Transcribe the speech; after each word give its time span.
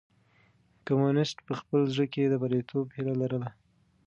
کمونيسټ 0.85 1.37
په 1.47 1.53
خپل 1.59 1.79
زړه 1.93 2.05
کې 2.13 2.23
د 2.27 2.33
برياليتوب 2.41 2.85
هيله 2.95 3.13
لرله. 3.21 3.49